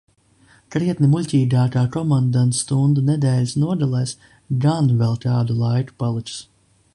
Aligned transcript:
Krietni 0.75 1.09
muļķīgākā 1.15 1.83
komandantstunda 1.95 3.03
nedēļas 3.11 3.53
nogalēs 3.65 4.15
gan 4.65 4.91
vēl 5.03 5.17
kādu 5.27 5.59
laiku 5.63 5.99
paliks. 6.05 6.41